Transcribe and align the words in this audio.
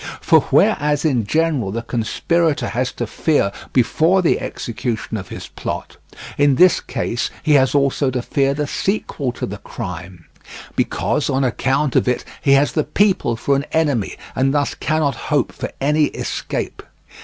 For 0.19 0.39
whereas 0.49 1.05
in 1.05 1.27
general 1.27 1.69
the 1.69 1.83
conspirator 1.83 2.69
has 2.69 2.91
to 2.93 3.05
fear 3.05 3.51
before 3.71 4.23
the 4.23 4.39
execution 4.39 5.15
of 5.15 5.27
his 5.27 5.49
plot, 5.49 5.97
in 6.39 6.55
this 6.55 6.79
case 6.79 7.29
he 7.43 7.51
has 7.53 7.75
also 7.75 8.09
to 8.09 8.23
fear 8.23 8.55
the 8.55 8.65
sequel 8.65 9.31
to 9.33 9.45
the 9.45 9.59
crime; 9.59 10.25
because 10.75 11.29
on 11.29 11.43
account 11.43 11.95
of 11.95 12.07
it 12.07 12.25
he 12.41 12.53
has 12.53 12.71
the 12.71 12.83
people 12.83 13.35
for 13.35 13.55
an 13.55 13.67
enemy, 13.73 14.15
and 14.35 14.55
thus 14.55 14.73
cannot 14.73 15.13
hope 15.29 15.51
for 15.51 15.71
any 15.79 16.05
escape. 16.05 16.81